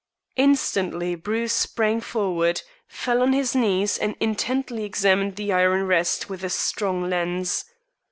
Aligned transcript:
Instantly 0.35 1.13
Bruce 1.13 1.53
sprang 1.53 2.01
forward, 2.01 2.63
fell 2.87 3.21
on 3.21 3.33
his 3.33 3.53
knees, 3.55 3.99
and 3.99 4.15
intently 4.19 4.83
examined 4.83 5.35
the 5.35 5.53
iron 5.53 5.85
rest 5.85 6.27
with 6.27 6.43
a 6.43 6.49
strong 6.49 7.07
lens. 7.07 7.65